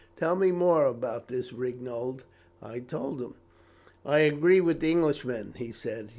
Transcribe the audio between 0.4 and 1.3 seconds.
more about